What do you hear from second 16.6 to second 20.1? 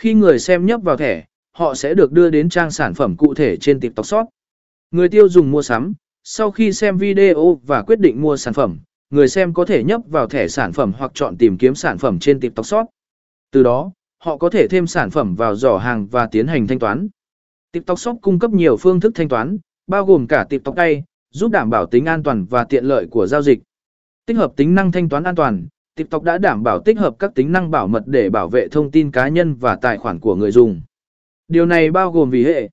thanh toán. TikTok Shop cung cấp nhiều phương thức thanh toán, bao